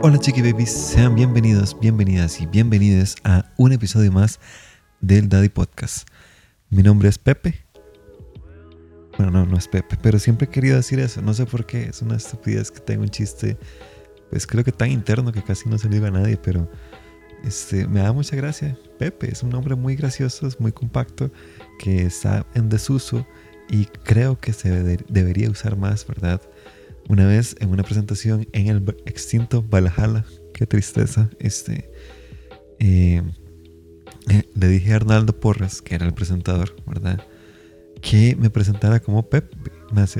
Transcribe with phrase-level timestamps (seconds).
[0.00, 4.38] Hola chiqui babies, sean bienvenidos, bienvenidas y bienvenidas a un episodio más
[5.00, 6.08] del Daddy Podcast.
[6.70, 7.64] Mi nombre es Pepe.
[9.16, 11.88] Bueno, no, no es Pepe, pero siempre he querido decir eso, no sé por qué,
[11.88, 13.58] es una estupidez que tengo un chiste,
[14.30, 16.70] pues creo que tan interno que casi no se lo digo a nadie, pero
[17.42, 18.78] este, me da mucha gracia.
[19.00, 21.32] Pepe es un nombre muy gracioso, es muy compacto,
[21.80, 23.26] que está en desuso
[23.68, 24.70] y creo que se
[25.08, 26.40] debería usar más, ¿verdad?
[27.08, 31.90] Una vez en una presentación en el extinto Valhalla, qué tristeza, este,
[32.78, 33.22] eh,
[34.28, 37.20] eh, le dije a Arnaldo Porras, que era el presentador, ¿verdad?
[38.02, 39.56] Que me presentara como Pepe.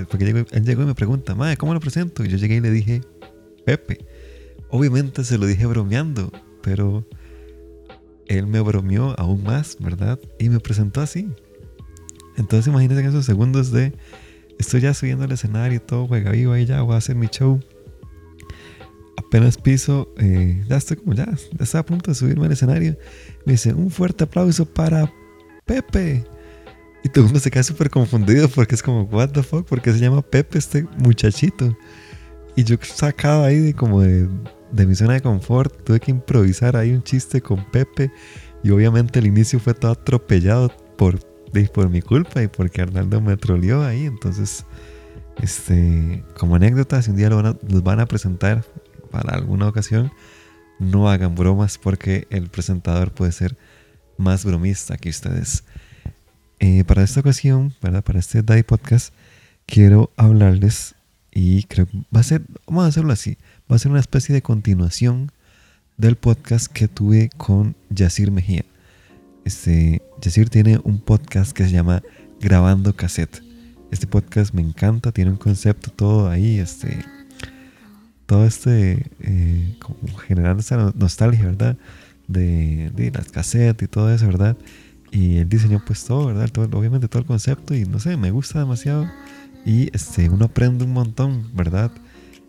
[0.09, 2.25] Porque él llegó y me pregunta, Madre, ¿cómo lo presento?
[2.25, 3.03] Y yo llegué y le dije,
[3.67, 4.07] Pepe.
[4.71, 7.07] Obviamente se lo dije bromeando, pero
[8.27, 10.19] él me bromeó aún más, ¿verdad?
[10.39, 11.29] Y me presentó así.
[12.37, 13.93] Entonces imagínense en esos segundos de
[14.59, 17.29] estoy ya subiendo al escenario y todo, juega vivo ahí ya, voy a hacer mi
[17.29, 17.61] show.
[19.17, 22.97] Apenas piso, eh, ya estoy como ya, ya está a punto de subirme al escenario.
[23.45, 25.13] Me dice, un fuerte aplauso para
[25.67, 26.25] Pepe.
[27.05, 29.93] Y todo el mundo se queda súper confundido porque es como, what the fuck, porque
[29.93, 31.77] se llama Pepe este muchachito.
[32.57, 34.29] Y yo sacado ahí de como de,
[34.73, 38.11] de mi zona de confort, tuve que improvisar ahí un chiste con Pepe.
[38.65, 41.21] Y obviamente el inicio fue todo atropellado por
[41.73, 44.05] por mi culpa y porque Arnaldo me troleó ahí.
[44.05, 44.65] Entonces,
[45.43, 48.65] este, como anécdota, si un día lo van a, los van a presentar
[49.11, 50.13] para alguna ocasión,
[50.79, 53.57] no hagan bromas porque el presentador puede ser
[54.17, 55.65] más bromista que ustedes.
[56.61, 58.03] Eh, para esta ocasión, ¿verdad?
[58.03, 59.15] para este Daddy Podcast,
[59.67, 60.95] quiero hablarles
[61.31, 63.39] y creo que va a ser, vamos a hacerlo así,
[63.71, 65.31] va a ser una especie de continuación
[65.97, 68.65] del podcast que tuve con Yacir Mejía.
[69.45, 72.03] Este, Yacir tiene un podcast que se llama
[72.41, 73.41] Grabando Cassette.
[73.93, 77.05] Este podcast me encanta, tiene un concepto todo ahí, este,
[78.27, 81.77] todo este, eh, como generando esa nostalgia, ¿verdad?
[82.27, 84.57] De, las cassettes y todo eso, ¿verdad?
[85.13, 86.51] Y él diseñó pues todo, ¿verdad?
[86.75, 89.09] obviamente todo el concepto y no sé, me gusta demasiado
[89.65, 91.93] y este, uno aprende un montón, ¿verdad?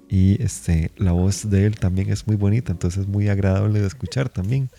[0.10, 3.88] Y este, la voz de él también es muy bonita, entonces es muy agradable de
[3.88, 4.70] escuchar también.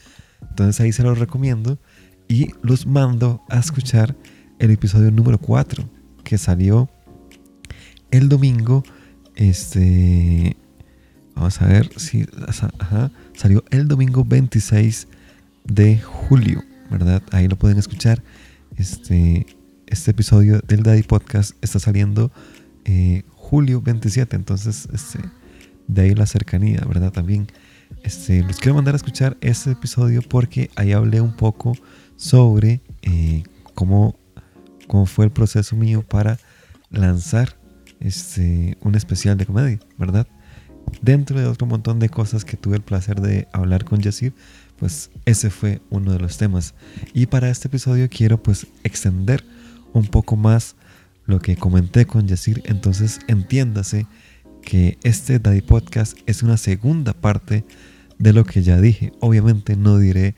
[0.43, 1.79] Entonces ahí se lo recomiendo
[2.31, 4.15] y los mando a escuchar
[4.61, 5.85] el episodio número 4
[6.23, 6.89] que salió
[8.13, 8.85] el domingo.
[9.35, 10.57] Este.
[11.35, 12.25] Vamos a ver si.
[12.79, 15.09] Ajá, salió el domingo 26
[15.65, 17.21] de julio, ¿verdad?
[17.33, 18.23] Ahí lo pueden escuchar.
[18.77, 19.45] Este,
[19.89, 22.31] este episodio del Daddy Podcast está saliendo
[22.85, 25.19] eh, julio 27, entonces este,
[25.89, 27.11] de ahí la cercanía, ¿verdad?
[27.11, 27.49] También
[28.05, 31.73] este, los quiero mandar a escuchar este episodio porque ahí hablé un poco
[32.21, 33.45] sobre eh,
[33.75, 34.15] cómo,
[34.87, 36.39] cómo fue el proceso mío para
[36.91, 37.57] lanzar
[37.99, 40.27] este, un especial de comedia, ¿verdad?
[41.01, 44.35] Dentro de otro montón de cosas que tuve el placer de hablar con Yacir,
[44.77, 46.75] pues ese fue uno de los temas.
[47.15, 49.43] Y para este episodio quiero pues extender
[49.95, 50.77] un poco más
[51.25, 54.07] lo que comenté con Yacir, entonces entiéndase
[54.61, 57.65] que este Daddy Podcast es una segunda parte
[58.19, 59.15] de lo que ya dije.
[59.21, 60.35] Obviamente no diré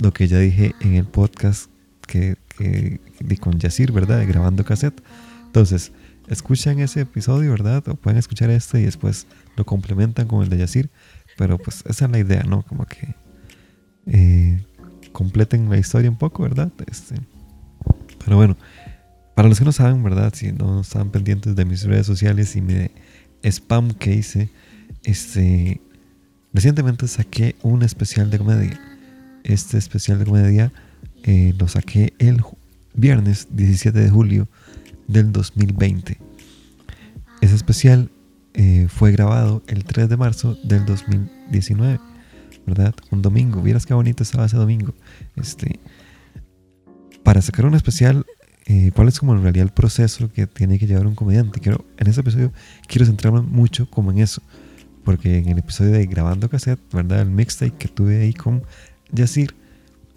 [0.00, 1.70] lo que ya dije en el podcast
[2.06, 3.00] que, que,
[3.40, 4.26] con Yacir, ¿verdad?
[4.26, 5.02] grabando cassette.
[5.46, 5.92] Entonces,
[6.28, 7.86] escuchan ese episodio, ¿verdad?
[7.88, 10.90] O pueden escuchar este y después lo complementan con el de Yacir.
[11.36, 12.62] Pero pues esa es la idea, ¿no?
[12.62, 13.14] Como que
[14.06, 14.64] eh,
[15.12, 16.70] completen la historia un poco, ¿verdad?
[16.86, 17.16] Este,
[18.24, 18.56] pero bueno,
[19.34, 20.32] para los que no saben, ¿verdad?
[20.34, 22.90] Si no están pendientes de mis redes sociales y mi
[23.42, 24.50] spam que hice,
[25.02, 25.80] este,
[26.52, 28.93] recientemente saqué un especial de comedia
[29.44, 30.72] este especial de comedia
[31.22, 32.42] eh, lo saqué el
[32.94, 34.48] viernes 17 de julio
[35.06, 36.18] del 2020.
[37.40, 38.10] Ese especial
[38.54, 42.00] eh, fue grabado el 3 de marzo del 2019,
[42.66, 42.94] ¿verdad?
[43.10, 43.60] Un domingo.
[43.62, 44.94] Vieras qué bonito estaba ese domingo.
[45.36, 45.78] Este,
[47.22, 48.24] para sacar un especial,
[48.66, 51.60] eh, ¿cuál es como en realidad el proceso que tiene que llevar un comediante?
[51.60, 52.52] Quiero, en este episodio
[52.86, 54.42] quiero centrarme mucho como en eso.
[55.04, 57.20] Porque en el episodio de Grabando Cassette, ¿verdad?
[57.20, 58.62] El mixtape que tuve ahí con
[59.14, 59.54] Yacir,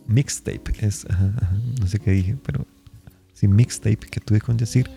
[0.07, 1.05] mixtape, es,
[1.79, 2.65] no sé qué dije, pero
[3.33, 4.89] sí, mixtape que tuve con Yacir,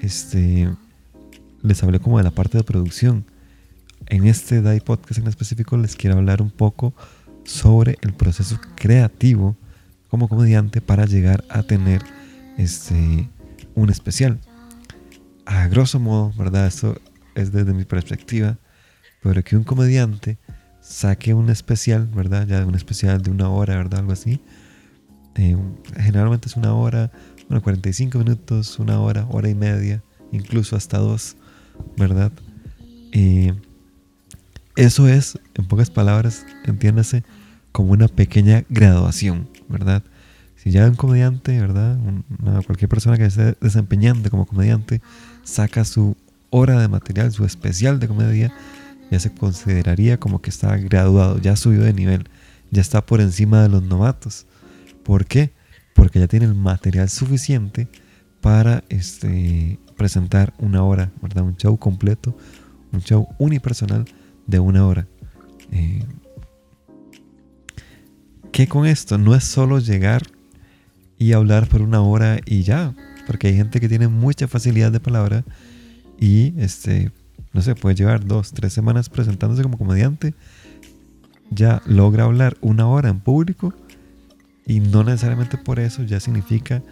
[0.00, 0.68] este,
[1.62, 3.24] les hablé como de la parte de producción.
[4.06, 6.92] En este DAI podcast en específico les quiero hablar un poco
[7.44, 9.56] sobre el proceso creativo
[10.08, 12.02] como comediante para llegar a tener
[12.58, 13.28] este,
[13.74, 14.40] un especial.
[15.46, 16.66] A grosso modo, ¿verdad?
[16.66, 17.00] Esto
[17.34, 18.58] es desde mi perspectiva,
[19.22, 20.38] pero que un comediante
[20.82, 22.46] saque un especial, ¿verdad?
[22.46, 24.00] Ya un especial de una hora, ¿verdad?
[24.00, 24.40] Algo así.
[25.36, 25.56] Eh,
[25.96, 27.10] generalmente es una hora,
[27.48, 30.02] bueno, 45 minutos, una hora, hora y media,
[30.32, 31.36] incluso hasta dos,
[31.96, 32.32] ¿verdad?
[33.12, 33.54] Eh,
[34.76, 37.24] eso es, en pocas palabras, entiéndase,
[37.70, 40.02] como una pequeña graduación, ¿verdad?
[40.56, 41.98] Si ya un comediante, ¿verdad?
[42.66, 45.00] cualquier persona que esté desempeñando como comediante
[45.42, 46.16] saca su
[46.50, 48.52] hora de material, su especial de comedia,
[49.12, 52.30] ya se consideraría como que está graduado, ya subió de nivel,
[52.70, 54.46] ya está por encima de los novatos.
[55.02, 55.52] ¿Por qué?
[55.94, 57.88] Porque ya tiene el material suficiente
[58.40, 61.44] para este, presentar una hora, ¿verdad?
[61.44, 62.34] Un show completo,
[62.90, 64.06] un show unipersonal
[64.46, 65.06] de una hora.
[65.72, 66.06] Eh,
[68.50, 69.18] ¿Qué con esto?
[69.18, 70.22] No es solo llegar
[71.18, 72.94] y hablar por una hora y ya,
[73.26, 75.44] porque hay gente que tiene mucha facilidad de palabra
[76.18, 77.12] y este,
[77.52, 80.34] no sé, puede llevar dos, tres semanas presentándose como comediante,
[81.50, 83.74] ya logra hablar una hora en público
[84.66, 86.82] y no necesariamente por eso ya significa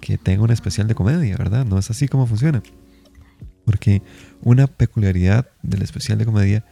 [0.00, 1.64] que tenga un especial de comedia, ¿verdad?
[1.64, 2.62] No es así como funciona.
[3.64, 4.02] Porque
[4.42, 6.64] una peculiaridad del especial de comedia,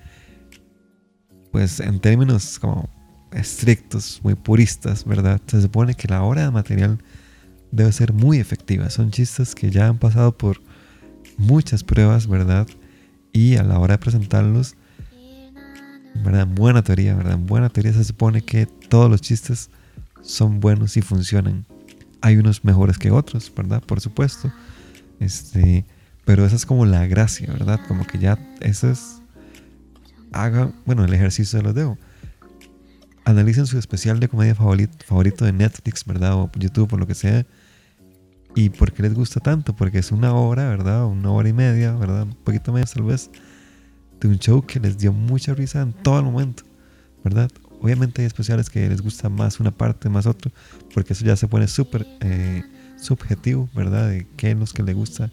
[1.50, 2.90] pues en términos como
[3.32, 5.40] estrictos, muy puristas, ¿verdad?
[5.46, 6.98] Se supone que la hora de material
[7.70, 8.90] debe ser muy efectiva.
[8.90, 10.60] Son chistes que ya han pasado por
[11.38, 12.68] muchas pruebas, ¿verdad?
[13.32, 14.74] Y a la hora de presentarlos,
[16.24, 16.42] ¿verdad?
[16.42, 17.34] En buena teoría, ¿verdad?
[17.34, 19.70] En buena teoría se supone que todos los chistes
[20.20, 21.64] son buenos y funcionan.
[22.20, 23.82] Hay unos mejores que otros, ¿verdad?
[23.82, 24.52] Por supuesto.
[25.18, 25.84] Este,
[26.24, 27.80] pero esa es como la gracia, ¿verdad?
[27.88, 29.22] Como que ya eso es
[30.32, 31.98] haga, bueno, el ejercicio de los dejo
[33.24, 36.34] analicen su especial de comedia favorito, favorito de Netflix, ¿verdad?
[36.34, 37.46] O YouTube o lo que sea.
[38.54, 39.74] ¿Y por qué les gusta tanto?
[39.74, 41.06] Porque es una hora, ¿verdad?
[41.06, 42.24] Una hora y media, ¿verdad?
[42.24, 43.30] Un poquito más tal vez.
[44.20, 46.62] De un show que les dio mucha risa en todo el momento,
[47.24, 47.50] ¿verdad?
[47.80, 50.52] Obviamente hay especiales que les gusta más una parte, más otro,
[50.94, 52.62] porque eso ya se pone súper eh,
[52.96, 54.08] subjetivo, ¿verdad?
[54.08, 55.28] De qué es lo que le gusta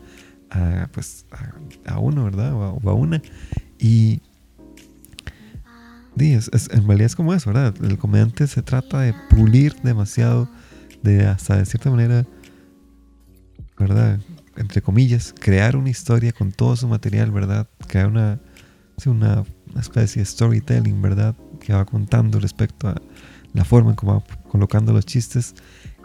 [0.49, 1.25] a, pues,
[1.85, 2.53] a, uno, ¿verdad?
[2.53, 3.21] o a una.
[3.77, 4.21] Y
[6.19, 7.73] en realidad es como eso, ¿verdad?
[7.83, 10.49] El comediante se trata de pulir demasiado,
[11.01, 12.25] de hasta de cierta manera,
[13.79, 14.19] ¿verdad?
[14.57, 17.67] Entre comillas, crear una historia con todo su material, ¿verdad?
[17.87, 18.39] Crear una,
[19.05, 19.45] una,
[19.79, 21.35] especie de storytelling, ¿verdad?
[21.59, 23.01] Que va contando respecto a
[23.53, 25.55] la forma en cómo va colocando los chistes.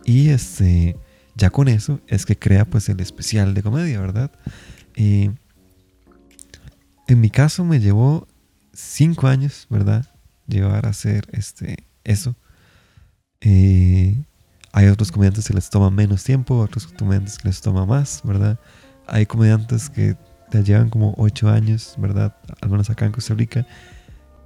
[0.05, 0.97] Y este,
[1.35, 4.31] ya con eso es que crea pues el especial de comedia, ¿verdad?
[4.97, 5.37] En
[7.20, 8.29] mi caso me llevó
[8.73, 10.06] cinco años, ¿verdad?
[10.47, 12.37] Llevar a hacer este, eso.
[13.41, 14.25] Eh,
[14.76, 18.59] hay otros comediantes que les toma menos tiempo, otros comediantes que les toma más, ¿verdad?
[19.06, 20.17] Hay comediantes que
[20.50, 22.35] te llevan como ocho años, ¿verdad?
[22.61, 23.65] Algunos acá en Costa Rica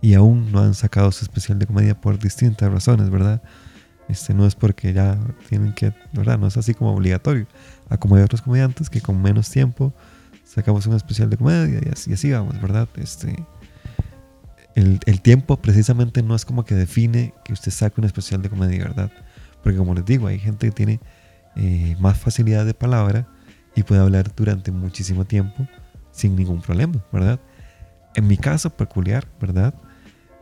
[0.02, 3.40] y aún no han sacado su especial de comedia por distintas razones, ¿verdad?
[4.10, 6.38] Este no es porque ya tienen que, ¿verdad?
[6.38, 7.46] No es así como obligatorio.
[7.88, 9.94] A como hay otros comediantes que con menos tiempo
[10.44, 12.86] sacamos un especial de comedia y así, y así vamos, ¿verdad?
[12.96, 13.34] Este,
[14.74, 18.84] el, tiempo precisamente no es como que define que usted saque un especial de comedia,
[18.84, 19.10] ¿verdad?
[19.62, 21.00] Porque como les digo, hay gente que tiene
[21.56, 23.26] eh, más facilidad de palabra
[23.74, 25.66] y puede hablar durante muchísimo tiempo
[26.10, 27.40] sin ningún problema, ¿verdad?
[28.14, 29.74] En mi caso peculiar, ¿verdad?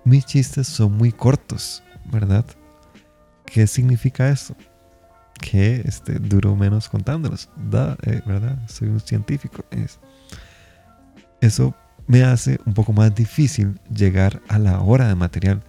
[0.05, 2.45] Mis chistes son muy cortos, ¿verdad?
[3.45, 4.57] ¿Qué significa eso?
[5.41, 7.49] Que este, duro menos contándolos,
[8.03, 8.59] eh, ¿verdad?
[8.69, 9.65] Soy un científico.
[9.71, 9.99] Es,
[11.41, 11.75] eso
[12.07, 15.63] me hace un poco más difícil llegar a la hora de material.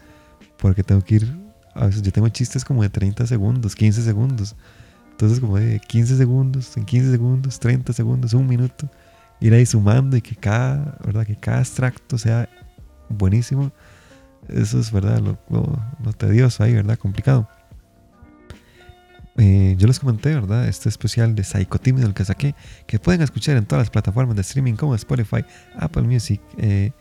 [0.57, 1.37] Porque tengo que ir,
[1.77, 4.55] a veces yo tengo chistes como de 30 segundos, 15 segundos.
[5.11, 8.89] Entonces como de 15 segundos, en 15 segundos, 30 segundos, un minuto.
[9.39, 11.25] Ir ahí sumando y que cada, ¿verdad?
[11.25, 12.49] Que cada extracto sea
[13.09, 13.71] buenísimo.
[14.47, 15.19] Eso es, ¿verdad?
[15.19, 16.97] Lo, tedioso ahí, ¿verdad?
[16.97, 17.47] Complicado.
[19.37, 20.67] Eh, yo les comenté, ¿verdad?
[20.67, 22.55] Este especial de Psychotímido, el que saqué,
[22.87, 25.45] que pueden escuchar en todas las plataformas de streaming como Spotify,
[25.77, 26.91] Apple Music, eh,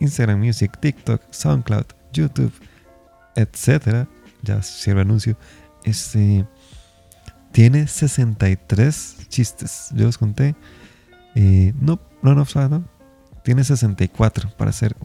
[0.00, 2.52] Instagram Music, TikTok, SoundCloud, YouTube,
[3.36, 4.08] etcétera.
[4.44, 5.36] Ya cierro anuncio.
[5.84, 6.46] Este
[7.54, 9.90] tiene 63 chistes.
[9.94, 10.56] Yo los conté.
[11.34, 12.84] Eh, no, no, no, no.
[13.42, 14.96] Tiene 64 para ser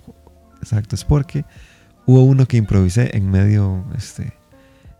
[0.61, 1.45] exactos, porque
[2.05, 4.33] hubo uno que improvisé en medio, este,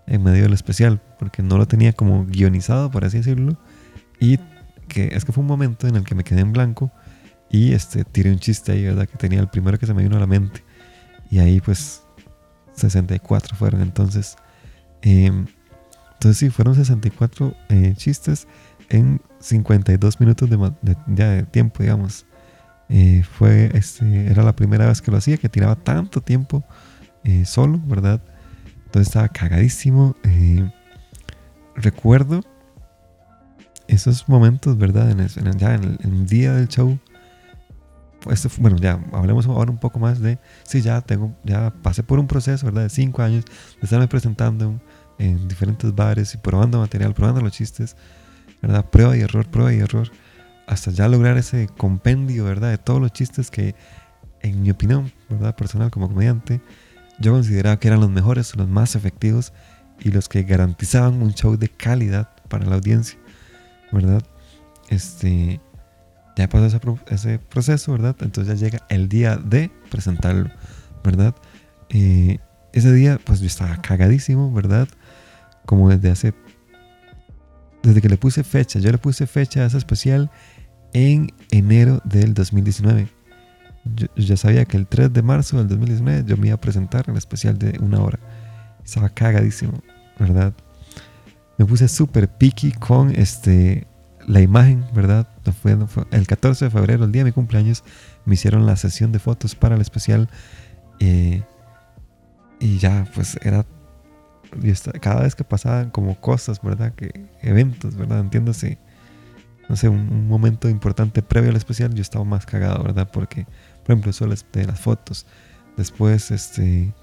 [0.05, 3.57] en medio del especial, porque no lo tenía como guionizado, por así decirlo.
[4.19, 4.37] Y
[4.87, 6.91] que es que fue un momento en el que me quedé en blanco
[7.49, 9.07] y este, tiré un chiste ahí, ¿verdad?
[9.07, 10.63] Que tenía el primero que se me vino a la mente.
[11.31, 12.03] Y ahí pues
[12.79, 14.37] 64 fueron entonces.
[15.01, 15.45] Em,
[16.13, 18.47] entonces sí, fueron 64 eh, chistes
[18.89, 22.25] en 52 minutos de, de tiempo, digamos.
[22.89, 26.63] Eh, fue, este, era la primera vez que lo hacía, que tiraba tanto tiempo
[27.23, 28.19] eh, solo, ¿verdad?
[28.85, 30.15] Entonces estaba cagadísimo.
[30.23, 30.69] Eh,
[31.75, 32.43] recuerdo
[33.87, 35.11] esos momentos, ¿verdad?
[35.11, 36.99] En el, ya en el, día del show,
[38.29, 42.19] este, bueno, ya hablemos ahora un poco más de, sí, ya tengo, ya pasé por
[42.19, 42.83] un proceso, ¿verdad?
[42.83, 44.79] De cinco años de estarme presentando
[45.17, 47.95] en diferentes bares y probando material, probando los chistes,
[48.61, 48.85] ¿verdad?
[48.89, 50.09] Prueba y error, prueba y error,
[50.67, 52.71] hasta ya lograr ese compendio, ¿verdad?
[52.71, 53.75] De todos los chistes que,
[54.41, 55.55] en mi opinión, ¿verdad?
[55.55, 56.61] Personal como comediante,
[57.19, 59.51] yo consideraba que eran los mejores, los más efectivos
[59.99, 63.19] y los que garantizaban un show de calidad para la audiencia,
[63.91, 64.23] ¿verdad?
[64.89, 65.59] Este,
[66.39, 68.15] ya pasó ese, proceso, ¿verdad?
[68.21, 70.49] Entonces ya llega el día de presentarlo,
[71.03, 71.35] ¿verdad?
[71.89, 72.39] Eh,
[72.71, 74.87] ese día, pues yo estaba cagadísimo, ¿verdad?
[75.65, 76.33] Como desde hace.
[77.83, 80.31] Desde que le puse fecha, yo le puse fecha a ese especial
[80.93, 83.09] en enero del 2019.
[83.95, 87.05] Yo, ya sabía que el 3 de marzo del 2019 yo me iba a presentar
[87.07, 88.19] en el especial de una hora.
[88.85, 89.81] Estaba cagadísimo,
[90.17, 90.53] ¿verdad?
[91.57, 93.88] Me puse súper picky con este
[94.29, 95.27] la imagen, ¿verdad?
[95.59, 95.75] Fue,
[96.11, 97.83] el 14 de febrero, el día de mi cumpleaños,
[98.25, 100.29] me hicieron la sesión de fotos para el especial.
[100.99, 101.43] Eh,
[102.59, 103.65] y ya, pues era.
[105.01, 106.93] Cada vez que pasaban como cosas, ¿verdad?
[106.93, 108.19] Que eventos, ¿verdad?
[108.19, 108.77] Entiéndase.
[109.67, 113.09] No sé, un, momento importante previo al especial, yo estaba más cagado, ¿verdad?
[113.11, 113.45] Porque,
[113.83, 115.25] por ejemplo, eso de las fotos.
[115.75, 116.93] Después, este.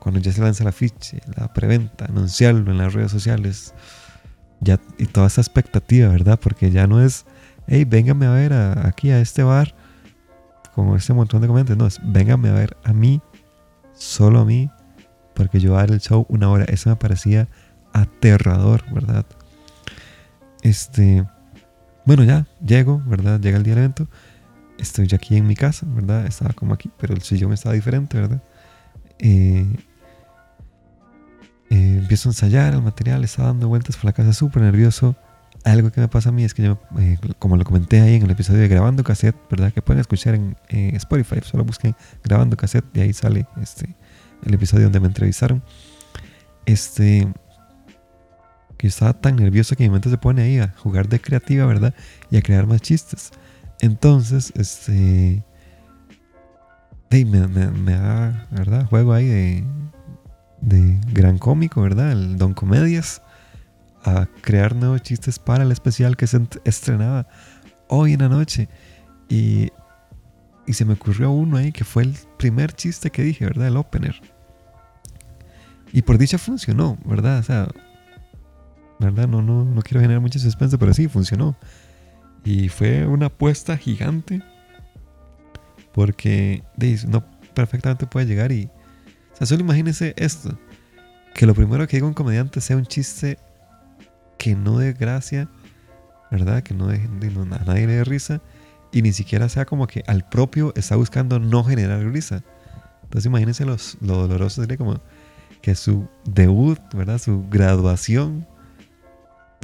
[0.00, 3.72] Cuando ya se lanza la ficha, la preventa, anunciarlo en las redes sociales
[4.98, 6.38] y toda esa expectativa, ¿verdad?
[6.40, 7.26] Porque ya no es,
[7.66, 9.74] hey, véngame a ver aquí a este bar,
[10.74, 13.20] como este montón de comentarios, no, es véngame a ver a mí,
[13.94, 14.70] solo a mí,
[15.34, 16.64] porque yo voy a dar el show una hora.
[16.64, 17.48] Eso me parecía
[17.92, 19.24] aterrador, ¿verdad?
[20.62, 21.24] Este,
[22.04, 23.40] bueno, ya llego, ¿verdad?
[23.40, 24.08] Llega el día del evento.
[24.78, 26.26] Estoy ya aquí en mi casa, ¿verdad?
[26.26, 28.42] Estaba como aquí, pero el sillón estaba diferente, ¿verdad?
[29.18, 29.66] Eh,
[31.70, 35.16] eh, empiezo a ensayar el material, estaba dando vueltas por la casa súper nervioso.
[35.64, 36.64] Algo que me pasa a mí es que
[36.98, 39.72] eh, como lo comenté ahí en el episodio de Grabando Cassette, ¿verdad?
[39.72, 40.56] Que pueden escuchar en
[40.96, 43.96] Spotify, solo busquen Grabando Cassette y ahí sale este,
[44.44, 45.62] el episodio donde me entrevistaron.
[46.66, 47.28] Este,
[48.76, 51.64] que yo estaba tan nervioso que mi mente se pone ahí a jugar de creativa,
[51.66, 51.94] ¿verdad?
[52.30, 53.30] Y a crear más chistes.
[53.80, 55.42] Entonces, este,
[57.10, 58.86] me, me, me da, ¿verdad?
[58.86, 59.64] Juego ahí de
[61.24, 62.12] gran cómico, ¿verdad?
[62.12, 63.22] El Don Comedias,
[64.04, 67.26] a crear nuevos chistes para el especial que se estrenaba
[67.88, 68.68] hoy en la noche.
[69.30, 69.70] Y,
[70.66, 73.68] y se me ocurrió uno ahí que fue el primer chiste que dije, ¿verdad?
[73.68, 74.20] El opener.
[75.94, 77.38] Y por dicha funcionó, ¿verdad?
[77.38, 77.68] O sea,
[79.00, 79.26] ¿verdad?
[79.26, 81.56] No, no, no quiero generar mucho suspense, pero sí, funcionó.
[82.44, 84.42] Y fue una apuesta gigante.
[85.94, 86.62] Porque
[87.08, 88.68] no perfectamente puede llegar y
[89.34, 90.56] o sea, solo imagínese esto.
[91.34, 93.38] Que lo primero que diga un comediante sea un chiste
[94.38, 95.48] que no dé gracia,
[96.30, 96.62] ¿verdad?
[96.62, 98.40] Que no, de, a nadie le dé risa.
[98.92, 102.44] Y ni siquiera sea como que al propio está buscando no generar risa.
[103.02, 105.00] Entonces imagínense los, lo doloroso sería como
[105.60, 107.18] que su debut, ¿verdad?
[107.18, 108.46] Su graduación.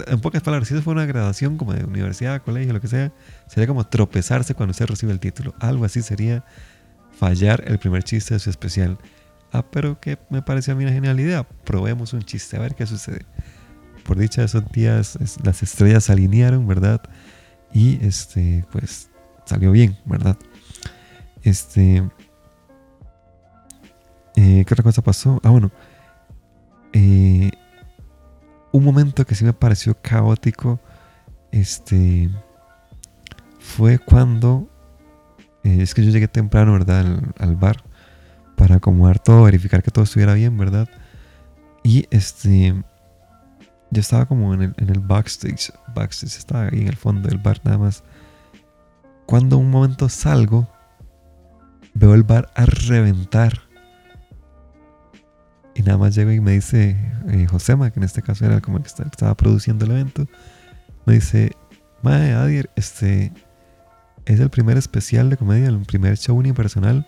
[0.07, 3.13] En pocas palabras, si eso fue una graduación como de universidad, colegio, lo que sea,
[3.47, 5.55] sería como tropezarse cuando usted recibe el título.
[5.61, 6.45] Algo así sería
[7.19, 8.99] fallar el primer chiste de su especial.
[9.53, 11.43] Ah, pero que me pareció a mí una genial idea.
[11.65, 13.27] Probemos un chiste, a ver qué sucede.
[14.05, 17.01] Por dicha esos días, las estrellas se alinearon, ¿verdad?
[17.73, 19.11] Y este, pues
[19.45, 20.37] salió bien, ¿verdad?
[21.43, 22.09] Este.
[24.37, 25.41] Eh, ¿Qué otra cosa pasó?
[25.43, 25.71] Ah, bueno.
[26.93, 27.51] Eh,
[28.73, 30.81] un momento que sí me pareció caótico.
[31.51, 32.31] Este.
[33.59, 34.69] Fue cuando.
[35.65, 37.21] Eh, es que yo llegué temprano, ¿verdad?
[37.39, 37.90] al bar
[38.61, 40.87] para acomodar todo, verificar que todo estuviera bien, ¿verdad?
[41.83, 42.75] Y este,
[43.91, 47.39] yo estaba como en el, en el backstage, backstage estaba ahí en el fondo del
[47.39, 48.05] bar nada más.
[49.25, 50.69] Cuando un momento salgo,
[51.95, 53.63] veo el bar a reventar.
[55.75, 56.99] Y nada más llego y me dice
[57.29, 60.27] eh, Josema, que en este caso era como el que estaba produciendo el evento,
[61.07, 61.57] me dice,
[62.03, 63.33] Mae, Adier, este
[64.27, 67.07] es el primer especial de comedia, el primer show unipersonal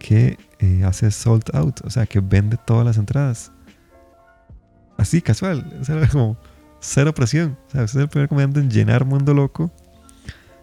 [0.00, 3.52] que eh, hace sold out, o sea, que vende todas las entradas.
[4.96, 6.36] Así, casual, o sea, como
[6.80, 7.56] cero presión.
[7.68, 9.70] O sea, es el primer comediante en llenar Mundo Loco.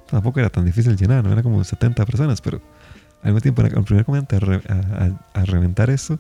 [0.10, 2.62] Tampoco era tan difícil llenar, no era como 70 personas, pero
[3.22, 6.20] al mismo tiempo, el primer comediante a, reventar eso,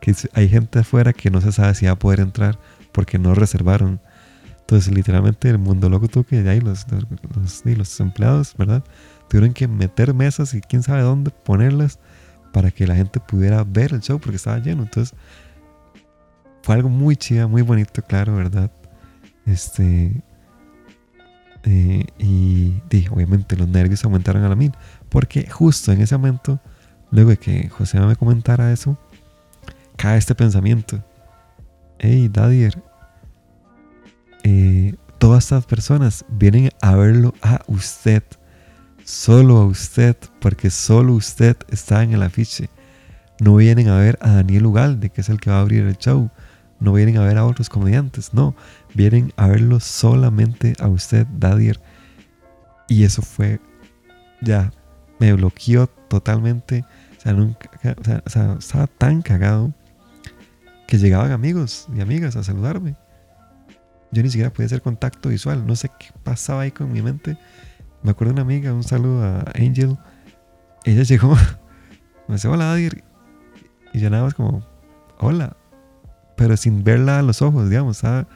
[0.00, 2.58] que hay gente afuera que no se sabe si va a poder entrar
[2.92, 4.00] porque no reservaron.
[4.60, 8.82] Entonces, literalmente, el Mundo Loco tuvo que, ahí los, los, los empleados, ¿verdad?
[9.28, 11.98] Tuvieron que meter mesas y quién sabe dónde ponerlas
[12.54, 14.84] para que la gente pudiera ver el show porque estaba lleno.
[14.84, 15.12] Entonces,
[16.62, 18.70] fue algo muy chido, muy bonito, claro, ¿verdad?
[19.44, 20.22] Este.
[21.64, 22.80] Eh, y,
[23.10, 24.72] obviamente los nervios aumentaron a la mil.
[25.08, 26.60] Porque justo en ese momento,
[27.10, 28.96] luego de que José me comentara eso,
[29.96, 31.04] cae este pensamiento.
[31.98, 32.80] Hey, Dadier,
[34.44, 38.22] eh, todas estas personas vienen a verlo a usted.
[39.04, 42.70] Solo a usted, porque solo usted está en el afiche.
[43.38, 45.98] No vienen a ver a Daniel Ugalde, que es el que va a abrir el
[45.98, 46.30] show.
[46.80, 48.32] No vienen a ver a otros comediantes.
[48.32, 48.54] No,
[48.94, 51.80] vienen a verlo solamente a usted, Dadier.
[52.88, 53.60] Y eso fue
[54.40, 54.72] ya,
[55.18, 56.84] me bloqueó totalmente.
[57.26, 59.72] O sea, estaba tan cagado
[60.86, 62.96] que llegaban amigos y amigas a saludarme.
[64.12, 65.66] Yo ni siquiera podía hacer contacto visual.
[65.66, 67.36] No sé qué pasaba ahí con mi mente.
[68.04, 69.96] Me acuerdo una amiga, un saludo a Angel.
[70.84, 71.34] Ella llegó,
[72.28, 73.02] me dice, hola, Dadier.
[73.94, 74.62] Y yo nada más como,
[75.18, 75.56] hola.
[76.36, 78.04] Pero sin verla a los ojos, digamos.
[78.04, 78.26] o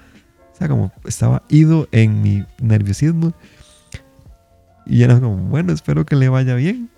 [0.54, 3.34] sea, como estaba ido en mi nerviosismo.
[4.87, 6.88] Y era como, bueno, espero que le vaya bien.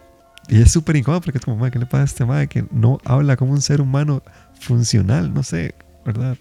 [0.48, 2.98] Y es súper incómodo porque es como, ¿qué le pasa a este madre que no
[3.04, 4.22] habla como un ser humano
[4.60, 5.34] funcional?
[5.34, 5.74] No sé,
[6.06, 6.36] ¿verdad?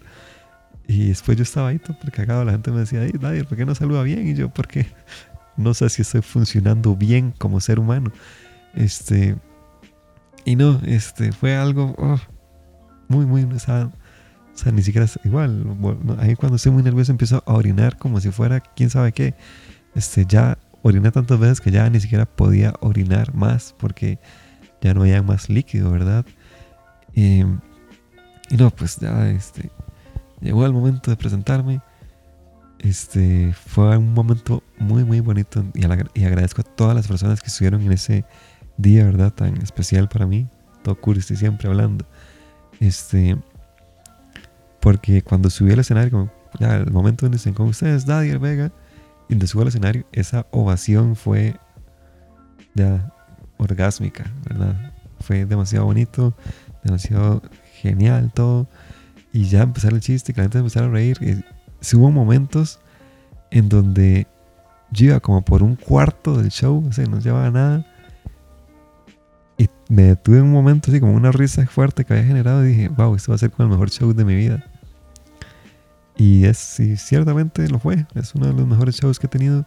[0.86, 1.96] Y después yo estaba ahí todo.
[2.44, 4.28] La gente me decía, nadie, ¿por qué no saluda bien?
[4.28, 4.86] Y yo, porque
[5.60, 8.12] no sé si estoy funcionando bien como ser humano.
[8.74, 9.36] Este.
[10.44, 12.18] Y no, este, fue algo oh,
[13.08, 13.44] muy, muy.
[13.44, 13.90] O sea,
[14.54, 15.64] o sea, ni siquiera igual.
[16.18, 19.34] ahí cuando estoy muy nervioso empiezo a orinar como si fuera quién sabe qué.
[19.94, 24.18] Este, ya oriné tantas veces que ya ni siquiera podía orinar más porque
[24.80, 26.24] ya no había más líquido, ¿verdad?
[27.14, 27.44] y
[28.56, 29.70] no, pues ya, este,
[30.40, 31.80] llegó el momento de presentarme.
[32.82, 37.82] Este fue un momento muy, muy bonito y, agradezco a todas las personas que estuvieron
[37.82, 38.24] en ese
[38.78, 39.32] día, ¿verdad?
[39.32, 40.48] Tan especial para mí.
[40.82, 42.06] Todo curioso y siempre hablando.
[42.80, 43.36] Este,
[44.80, 48.72] porque cuando subí al escenario, como, ya el momento donde estén con ustedes, Dadier Vega,
[49.28, 51.56] y donde subo al escenario, esa ovación fue
[52.74, 53.12] ya
[53.58, 54.94] orgásmica, ¿verdad?
[55.20, 56.34] Fue demasiado bonito,
[56.82, 57.42] demasiado
[57.74, 58.66] genial todo
[59.32, 61.18] y ya empezar el chiste, que la gente empezara a reír.
[61.20, 61.44] Y
[61.92, 62.80] hubo momentos
[63.50, 64.26] en donde
[64.90, 67.86] yo iba como por un cuarto del show, o sea, no llevaba nada.
[69.58, 72.68] Y me detuve en un momento así como una risa fuerte que había generado y
[72.68, 74.64] dije, wow, esto va a ser como el mejor show de mi vida.
[76.16, 78.06] Y es, sí, ciertamente lo fue.
[78.14, 79.66] Es uno de los mejores shows que he tenido.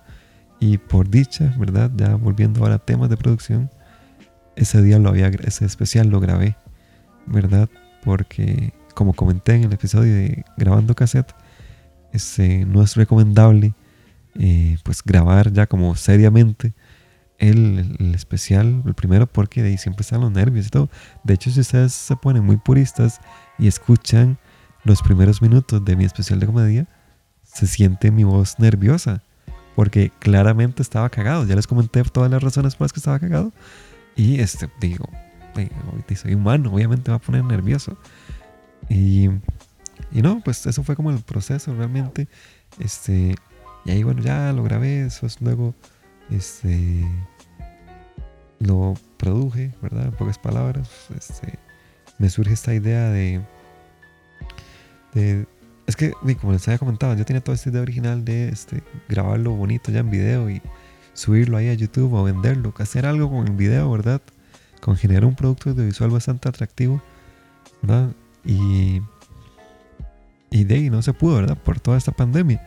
[0.59, 1.91] Y por dicha, ¿verdad?
[1.95, 3.69] Ya volviendo ahora a temas de producción,
[4.55, 6.55] ese día lo había, ese especial lo grabé,
[7.25, 7.69] ¿verdad?
[8.03, 11.33] Porque como comenté en el episodio de grabando cassette,
[12.13, 13.73] este, no es recomendable
[14.39, 16.73] eh, pues grabar ya como seriamente
[17.37, 20.89] el, especial, el primero, porque de ahí siempre están los nervios y todo.
[21.23, 23.19] De hecho, si ustedes se ponen muy puristas
[23.59, 24.37] y escuchan
[24.83, 26.87] los primeros minutos de mi especial de comedia,
[27.43, 29.21] se siente mi voz nerviosa,
[29.75, 31.45] porque claramente estaba cagado.
[31.45, 33.51] Ya les comenté todas las razones por las que estaba cagado.
[34.15, 35.09] Y este, digo,
[36.15, 37.97] soy humano, obviamente va a poner nervioso.
[38.89, 39.29] Y,
[40.11, 42.27] y no, pues eso fue como el proceso realmente.
[42.79, 43.35] Este,
[43.85, 45.75] y ahí bueno, ya lo grabé, eso es luego
[46.29, 47.05] este,
[48.59, 50.05] lo produje, ¿verdad?
[50.05, 50.89] En pocas palabras.
[51.15, 51.59] Este,
[52.17, 53.41] me surge esta idea de,
[55.85, 59.51] es que, como les había comentado, yo tenía toda esta idea original de este, grabarlo
[59.51, 60.61] bonito ya en video y
[61.13, 64.21] subirlo ahí a YouTube o venderlo, hacer algo con el video, ¿verdad?
[64.81, 67.01] Con generar un producto audiovisual bastante atractivo,
[67.81, 68.11] ¿verdad?
[68.45, 69.01] Y,
[70.53, 71.57] y de ahí no se pudo, ¿verdad?
[71.57, 72.63] Por toda esta pandemia.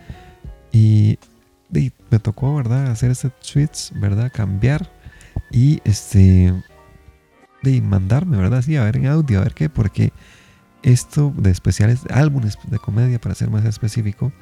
[0.73, 1.21] Y
[1.69, 2.91] de me tocó, ¿verdad?
[2.91, 4.33] Hacer ese switch, ¿verdad?
[4.35, 4.91] Cambiar
[5.53, 6.53] y este
[7.63, 8.63] de mandarme, ¿verdad?
[8.63, 10.13] Sí, a ver en audio, a ver qué, porque
[10.83, 14.33] esto de especiales, álbumes de comedia, para ser más específico,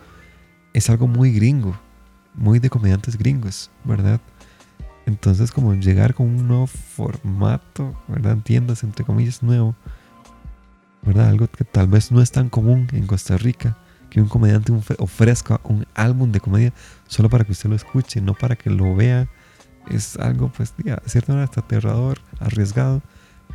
[0.72, 1.78] es algo muy gringo,
[2.32, 4.22] muy de comediantes gringos, ¿verdad?
[5.04, 8.32] Entonces, como llegar con un nuevo formato, ¿verdad?
[8.32, 9.74] Entiendas, entre comillas, nuevo,
[11.04, 11.28] ¿verdad?
[11.28, 13.76] Algo que tal vez no es tan común en Costa Rica,
[14.10, 16.72] que un comediante ofrezca un álbum de comedia
[17.06, 19.28] solo para que usted lo escuche, no para que lo vea.
[19.90, 23.02] Es algo, pues, de cierta manera, hasta aterrador, arriesgado,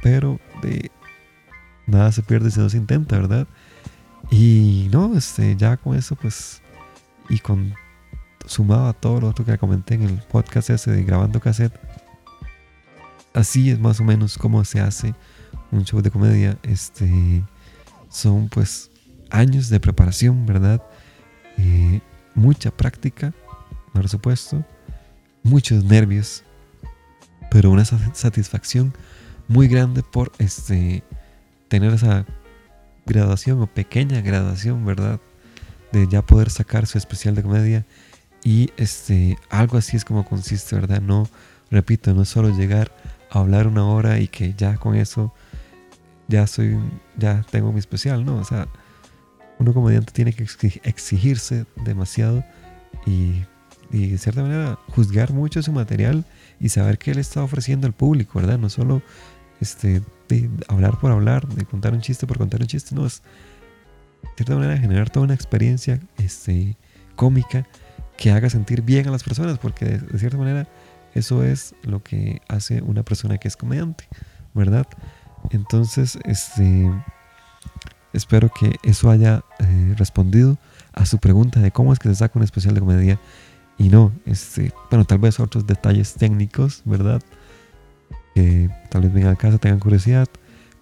[0.03, 0.91] pero de
[1.88, 3.47] nada se pierde si no se intenta, ¿verdad?
[4.29, 6.62] Y no, este, ya con eso, pues,
[7.29, 7.73] y con
[8.45, 11.79] sumado a todo lo otro que comenté en el podcast ese de grabando cassette,
[13.33, 15.13] así es más o menos como se hace
[15.71, 17.43] un show de comedia, este,
[18.10, 18.89] son pues
[19.29, 20.82] años de preparación, ¿verdad?
[21.58, 22.01] Eh,
[22.36, 23.34] mucha práctica,
[23.93, 24.65] por supuesto,
[25.43, 26.43] muchos nervios,
[27.51, 28.93] pero una satisfacción
[29.47, 31.03] muy grande por este,
[31.67, 32.25] tener esa
[33.05, 35.19] graduación o pequeña graduación, ¿verdad?
[35.91, 37.86] De ya poder sacar su especial de comedia
[38.43, 41.01] Y este, algo así es como consiste, ¿verdad?
[41.01, 41.27] No,
[41.71, 42.91] repito, no es solo llegar
[43.29, 45.33] hablar una hora y que ya con eso
[46.27, 46.77] ya soy,
[47.17, 48.37] ya tengo mi especial, ¿no?
[48.37, 48.67] O sea,
[49.57, 50.43] uno comediante tiene que
[50.83, 52.43] exigirse demasiado
[53.05, 53.43] y,
[53.91, 56.23] de cierta manera juzgar mucho su material
[56.59, 58.59] y saber qué le está ofreciendo al público, ¿verdad?
[58.59, 59.01] No solo
[59.59, 63.23] este, de hablar por hablar, de contar un chiste por contar un chiste, no, es
[64.21, 66.77] de cierta manera generar toda una experiencia este,
[67.15, 67.67] cómica
[68.15, 70.67] que haga sentir bien a las personas, porque de, cierta manera
[71.13, 74.07] eso es lo que hace una persona que es comediante,
[74.53, 74.87] ¿verdad?
[75.51, 76.91] Entonces, este,
[78.13, 80.57] espero que eso haya eh, respondido
[80.93, 83.19] a su pregunta de cómo es que se saca un especial de comedia
[83.77, 87.21] y no, este, bueno, tal vez otros detalles técnicos, ¿verdad?
[88.35, 90.27] Que tal vez vengan a casa, tengan curiosidad.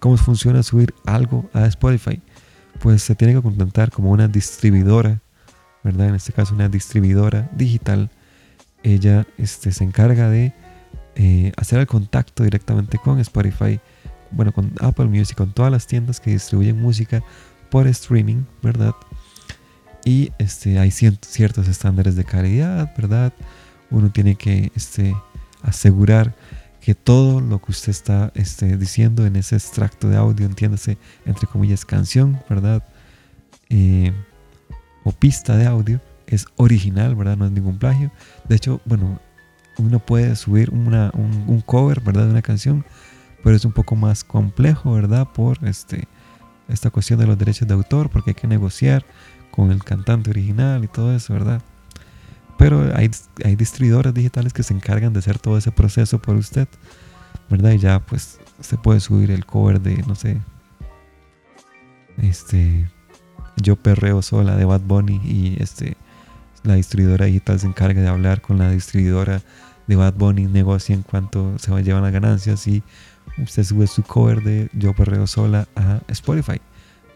[0.00, 2.20] ¿Cómo funciona subir algo a Spotify?
[2.80, 5.20] Pues se tiene que contentar como una distribuidora
[5.82, 6.08] ¿verdad?
[6.08, 8.10] En este caso una distribuidora digital,
[8.82, 10.52] ella este, se encarga de
[11.16, 13.80] eh, hacer el contacto directamente con Spotify,
[14.30, 17.22] bueno, con Apple Music, con todas las tiendas que distribuyen música
[17.70, 18.94] por streaming, ¿verdad?
[20.04, 23.32] Y este, hay ciertos estándares de calidad, ¿verdad?
[23.90, 25.14] Uno tiene que este,
[25.62, 26.34] asegurar
[26.80, 28.32] que todo lo que usted está
[28.78, 32.82] diciendo en ese extracto de audio, entiéndase, entre comillas, canción, ¿verdad?
[33.68, 34.12] Eh,
[35.18, 37.36] pista de audio es original, ¿verdad?
[37.36, 38.12] No es ningún plagio.
[38.48, 39.20] De hecho, bueno,
[39.78, 42.24] uno puede subir un, cover, ¿verdad?
[42.26, 42.84] De una canción,
[43.42, 45.28] pero es un poco más complejo, ¿verdad?
[45.32, 46.06] Por este,
[46.68, 49.04] esta cuestión de los derechos de autor, porque hay que negociar
[49.50, 51.62] con el cantante original y todo eso, ¿verdad?
[52.58, 53.10] Pero hay,
[53.44, 56.68] hay digitales que se encargan de hacer todo ese proceso por usted,
[57.48, 57.70] ¿verdad?
[57.72, 60.40] Y ya pues se puede subir el cover de, no sé,
[62.18, 62.90] este,
[63.56, 65.96] yo perreo sola de Bad Bunny y este,
[66.68, 69.42] la distribuidora digital se encarga de hablar con la distribuidora
[69.86, 72.82] de Bad Bunny, negocia en cuanto se llevan las ganancias y
[73.38, 76.60] usted sube su cover de Yo perreo sola a Spotify,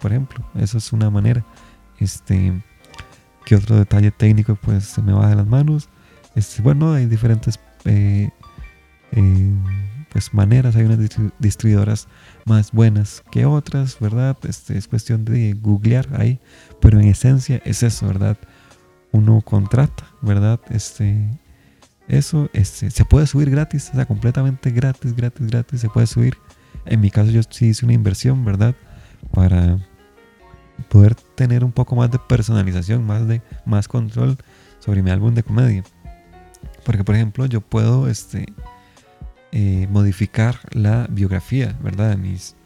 [0.00, 0.42] por ejemplo.
[0.58, 1.44] Eso es una manera.
[1.98, 2.62] Este,
[3.44, 5.88] ¿Qué otro detalle técnico pues se me va de las manos?
[6.34, 8.30] Este, bueno, hay diferentes eh,
[9.10, 9.54] eh,
[10.10, 10.98] pues maneras, hay unas
[11.38, 12.08] distribuidoras
[12.46, 14.36] más buenas que otras, ¿verdad?
[14.44, 16.40] Este, es cuestión de googlear ahí,
[16.80, 18.38] pero en esencia es eso, ¿verdad?
[19.12, 20.60] Uno contrata, ¿verdad?
[20.70, 21.28] Este,
[22.08, 26.36] eso este, se puede subir gratis, o sea, completamente gratis, gratis, gratis, se puede subir.
[26.86, 28.74] En mi caso yo sí hice una inversión, ¿verdad?
[29.32, 29.78] Para
[30.88, 34.36] poder tener un poco más de personalización, más de más control
[34.80, 35.84] sobre mi álbum de comedia.
[36.84, 38.46] Porque por ejemplo, yo puedo este
[39.52, 42.10] eh, modificar la biografía, ¿verdad?
[42.10, 42.56] De mis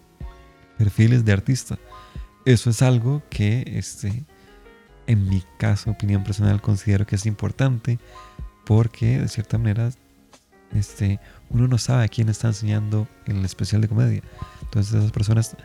[0.79, 1.79] perfiles de artista.
[2.45, 4.25] Eso es algo que, este,
[5.07, 7.99] en mi caso, opinión personal, considero que es importante
[8.65, 9.91] porque, de cierta manera,
[10.75, 14.23] este, uno no sabe a quién está enseñando el especial de comedia.
[14.63, 15.57] Entonces, esas personas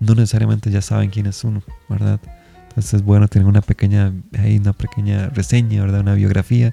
[0.00, 2.20] no necesariamente ya saben quién es uno, ¿verdad?
[2.68, 6.00] Entonces es bueno tener una pequeña, hay una pequeña reseña, ¿verdad?
[6.00, 6.72] Una biografía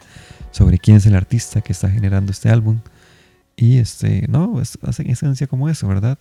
[0.52, 2.80] sobre quién es el artista que está generando este álbum
[3.56, 6.20] y este, no, es, hacen esencia como eso, ¿verdad?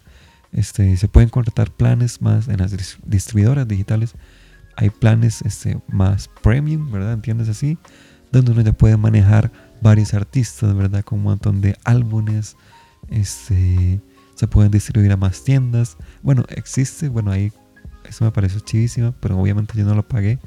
[0.53, 4.15] Este, se pueden contratar planes más en las distribuidoras digitales.
[4.77, 7.15] Hay planes este, más premium, ¿verdad?
[7.15, 7.79] ¿Entiendes así?
[8.31, 11.03] Donde uno ya puede manejar varios artistas, ¿verdad?
[11.03, 12.57] Con un montón de álbumes.
[13.09, 14.01] Este,
[14.35, 15.97] se pueden distribuir a más tiendas.
[16.23, 17.53] Bueno, existe, bueno, ahí,
[18.05, 20.39] eso me pareció chivísima, pero obviamente yo no lo pagué.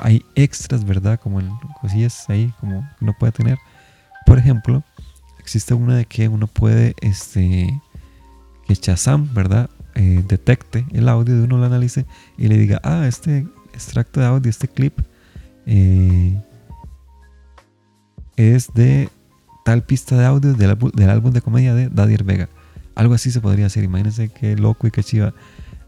[0.00, 1.18] Hay extras, ¿verdad?
[1.20, 3.58] Como en cosillas ahí, como no puede tener.
[4.24, 4.84] Por ejemplo,
[5.40, 7.80] existe una de que uno puede, este,
[8.66, 9.68] que Shazam, ¿verdad?
[10.00, 12.06] Eh, detecte el audio de uno, lo analice
[12.36, 14.96] y le diga, ah, este extracto de audio, este clip
[15.66, 16.40] eh,
[18.36, 19.08] es de
[19.64, 22.48] tal pista de audio del, del, álbum de comedia de Dadier Vega.
[22.94, 23.82] Algo así se podría hacer.
[23.82, 25.34] Imagínense qué loco y qué chiva.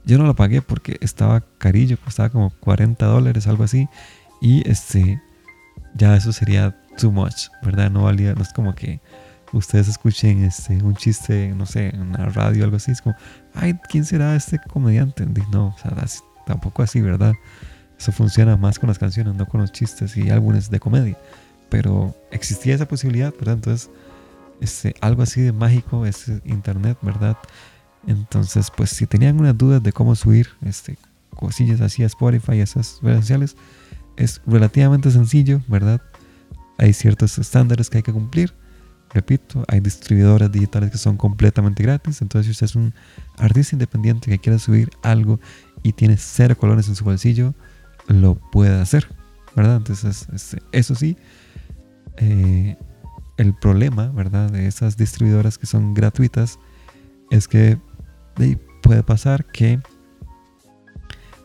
[0.05, 3.89] Yo no lo pagué porque estaba carillo, costaba como 40 dólares, algo así.
[4.41, 5.23] Y este,
[5.95, 7.93] ya eso sería too much, ¿verdad?
[7.93, 9.01] No valía, no es como que
[9.53, 13.17] ustedes escuchen este, un chiste, no sé, en la radio algo así, es como,
[13.55, 15.27] ay, ¿quién será este comediante?
[15.51, 15.95] No, o sea,
[16.47, 17.35] tampoco así, ¿verdad?
[17.99, 21.19] Eso funciona más con las canciones, no con los chistes y álbumes de comedia.
[21.69, 23.55] Pero existía esa posibilidad, ¿verdad?
[23.55, 23.91] Entonces,
[24.61, 27.37] este, algo así de mágico es internet, ¿verdad?
[28.07, 30.97] Entonces, pues si tenían unas dudas de cómo subir este,
[31.37, 33.57] cosillas así a Spotify y esas redes sociales,
[34.17, 36.01] es relativamente sencillo, ¿verdad?
[36.79, 38.55] Hay ciertos estándares que hay que cumplir
[39.13, 42.23] Repito, hay distribuidoras digitales que son completamente gratis.
[42.23, 42.95] Entonces, si usted es un
[43.39, 45.41] artista independiente que quiere subir algo
[45.83, 47.55] y tiene cero colones en su bolsillo,
[48.07, 49.09] lo puede hacer,
[49.57, 49.77] ¿verdad?
[49.77, 50.27] Entonces,
[50.73, 51.17] eso sí,
[52.19, 52.77] eh,
[53.37, 54.51] el problema, ¿verdad?
[54.51, 56.59] De esas distribuidoras que son gratuitas
[57.31, 57.79] es que
[58.83, 59.81] puede pasar que,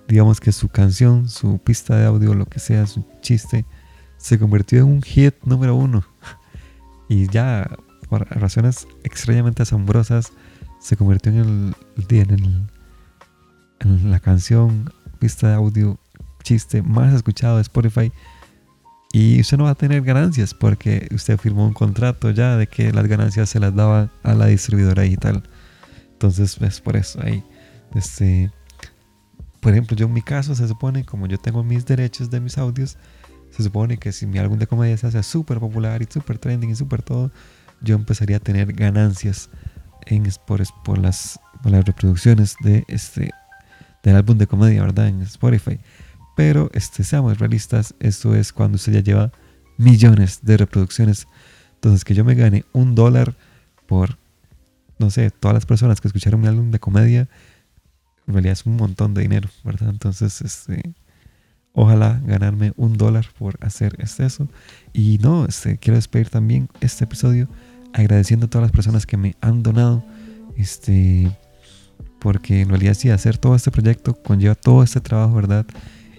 [0.08, 3.66] digamos que su canción, su pista de audio, lo que sea, su chiste,
[4.18, 6.04] se convirtió en un hit número uno.
[7.08, 7.70] Y ya,
[8.10, 10.32] por razones extrañamente asombrosas,
[10.80, 11.76] se convirtió en, el,
[12.10, 12.70] en,
[13.80, 16.00] en la canción, pista de audio,
[16.44, 18.12] chiste más escuchado de Spotify
[19.18, 22.92] y usted no va a tener ganancias porque usted firmó un contrato ya de que
[22.92, 25.42] las ganancias se las daba a la distribuidora digital.
[26.12, 27.42] Entonces, es por eso ahí.
[27.94, 28.52] Este,
[29.62, 32.58] por ejemplo, yo en mi caso se supone, como yo tengo mis derechos de mis
[32.58, 32.98] audios,
[33.56, 36.72] se supone que si mi álbum de comedia se hace súper popular y súper trending
[36.72, 37.32] y súper todo,
[37.82, 39.50] yo empezaría a tener ganancias
[40.06, 43.32] en, por, por, las, por las reproducciones de este,
[44.04, 45.08] del álbum de comedia, ¿verdad?
[45.08, 45.80] En Spotify.
[46.36, 49.32] Pero este, seamos realistas, esto es cuando usted ya lleva
[49.78, 51.28] millones de reproducciones.
[51.76, 53.36] Entonces, que yo me gane un dólar
[53.86, 54.18] por,
[55.00, 57.30] no sé, todas las personas que escucharon mi álbum de comedia,
[58.28, 59.90] en realidad es un montón de dinero, ¿verdad?
[59.90, 60.94] Entonces, este,
[61.76, 64.48] ojalá ganarme un dólar por hacer eso.
[64.94, 67.48] Y no, este, quiero despedir también este episodio
[67.94, 70.04] agradeciendo a todas las personas que me han donado.
[70.58, 71.30] Este,
[72.20, 75.66] porque en realidad sí, hacer todo este proyecto conlleva todo este trabajo, ¿verdad?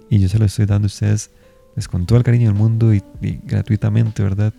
[0.08, 1.30] y yo se lo estoy dando a ustedes
[1.74, 3.02] pues, con todo el cariño del mundo y,
[3.44, 4.52] gratuitamente, ¿verdad?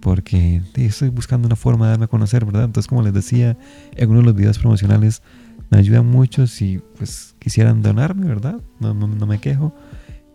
[0.00, 2.64] Porque estoy buscando una forma de darme a conocer, ¿verdad?
[2.64, 3.56] Entonces, como les decía
[3.96, 5.22] en uno de los videos promocionales,
[5.70, 8.60] me ayudan mucho si pues quisieran donarme, ¿verdad?
[8.80, 9.74] No, no, no me quejo.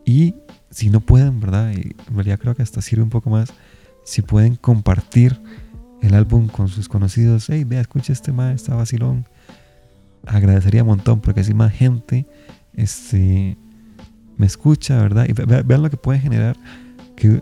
[0.10, 0.34] Y
[0.72, 1.72] si no pueden, ¿verdad?
[1.72, 3.54] Y en realidad creo que hasta sirve un poco más
[4.04, 5.40] si pueden compartir
[6.02, 7.46] el álbum con sus conocidos.
[7.48, 9.28] Hey, vea, escucha este más, está vacilón.
[10.26, 12.26] Agradecería un montón porque así más gente
[12.74, 13.56] este,
[14.36, 15.28] me escucha, ¿verdad?
[15.30, 16.58] Y vean lo que puede generar
[17.16, 17.40] que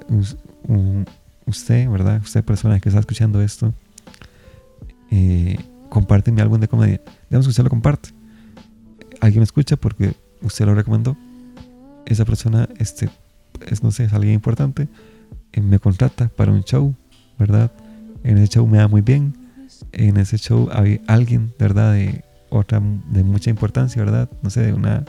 [1.45, 2.19] usted, ¿verdad?
[2.21, 3.73] Usted persona que está escuchando esto,
[5.09, 6.99] eh, comparte mi álbum de comedia.
[7.29, 8.09] Digamos que usted lo comparte.
[9.21, 11.15] Alguien me escucha porque usted lo recomendó.
[12.07, 13.09] Esa persona, este,
[13.67, 14.87] es, no sé, es alguien importante.
[15.53, 16.95] Eh, me contrata para un show,
[17.37, 17.71] ¿verdad?
[18.23, 19.37] En ese show me da muy bien.
[19.91, 21.93] En ese show hay alguien, ¿verdad?
[21.93, 24.29] De otra, de mucha importancia, ¿verdad?
[24.41, 25.05] No sé, de una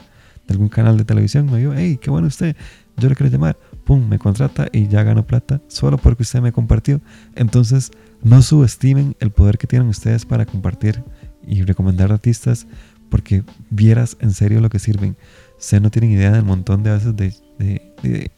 [0.48, 2.56] de algún canal de televisión, me dijo, hey, qué bueno usted,
[2.96, 6.52] yo le quiero llamar, pum, me contrata y ya gano plata solo porque usted me
[6.52, 7.00] compartió.
[7.36, 11.04] Entonces, no subestimen el poder que tienen ustedes para compartir
[11.46, 12.66] y recomendar artistas
[13.10, 15.16] porque vieras en serio lo que sirven.
[15.58, 18.30] Ustedes no tienen idea del montón de veces de,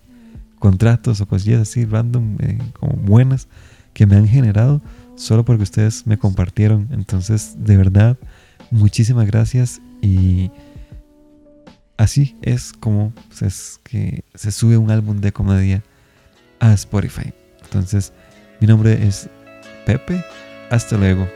[0.59, 3.49] contratos o cosillas así random, eh, como buenas,
[3.93, 4.83] que me han generado
[5.17, 6.89] solo porque ustedes me compartieron.
[6.91, 8.19] Entonces, de verdad,
[8.71, 10.51] muchísimas gracias y
[12.01, 15.83] Así es como pues, que se sube un álbum de comedia
[16.59, 17.35] a Spotify.
[17.63, 18.15] Entonces,
[18.59, 19.29] mi nombre es
[19.85, 20.25] Pepe.
[20.71, 21.29] Hasta luego.